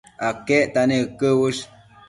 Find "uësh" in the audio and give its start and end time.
1.43-1.63